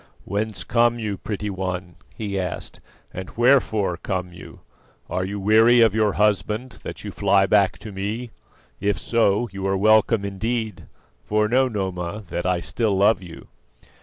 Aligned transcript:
"Whence 0.25 0.63
come 0.63 0.97
you, 0.97 1.15
pretty 1.15 1.51
one?" 1.51 1.95
he 2.15 2.39
asked, 2.39 2.79
"and 3.13 3.29
wherefore 3.37 3.97
come 3.97 4.33
you? 4.33 4.61
Are 5.11 5.23
you 5.23 5.39
weary 5.39 5.81
of 5.81 5.93
your 5.93 6.13
husband, 6.13 6.79
that 6.81 7.03
you 7.03 7.11
fly 7.11 7.45
back 7.45 7.77
to 7.77 7.91
me? 7.91 8.31
If 8.79 8.97
so, 8.97 9.47
you 9.51 9.67
are 9.67 9.77
welcome 9.77 10.25
indeed; 10.25 10.85
for 11.23 11.47
know, 11.47 11.67
Noma, 11.67 12.23
that 12.31 12.47
I 12.47 12.61
still 12.61 12.97
love 12.97 13.21
you." 13.21 13.49